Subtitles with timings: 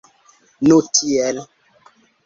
[0.67, 1.45] Nu tiel.